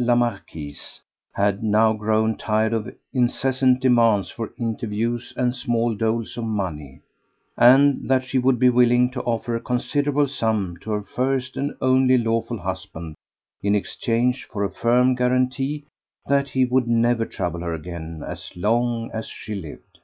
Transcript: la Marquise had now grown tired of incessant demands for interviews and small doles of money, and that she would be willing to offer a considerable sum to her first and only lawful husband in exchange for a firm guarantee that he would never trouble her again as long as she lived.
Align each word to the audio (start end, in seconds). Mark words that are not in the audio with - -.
la 0.00 0.14
Marquise 0.14 1.00
had 1.32 1.60
now 1.60 1.92
grown 1.92 2.36
tired 2.36 2.72
of 2.72 2.94
incessant 3.12 3.80
demands 3.80 4.30
for 4.30 4.52
interviews 4.56 5.34
and 5.36 5.52
small 5.56 5.92
doles 5.96 6.36
of 6.36 6.44
money, 6.44 7.00
and 7.56 8.08
that 8.08 8.22
she 8.24 8.38
would 8.38 8.60
be 8.60 8.68
willing 8.68 9.10
to 9.10 9.20
offer 9.22 9.56
a 9.56 9.60
considerable 9.60 10.28
sum 10.28 10.76
to 10.80 10.92
her 10.92 11.02
first 11.02 11.56
and 11.56 11.74
only 11.80 12.16
lawful 12.16 12.58
husband 12.58 13.12
in 13.60 13.74
exchange 13.74 14.44
for 14.44 14.62
a 14.62 14.70
firm 14.70 15.16
guarantee 15.16 15.84
that 16.28 16.50
he 16.50 16.64
would 16.64 16.86
never 16.86 17.24
trouble 17.26 17.58
her 17.62 17.74
again 17.74 18.22
as 18.24 18.54
long 18.56 19.10
as 19.12 19.26
she 19.26 19.52
lived. 19.52 19.98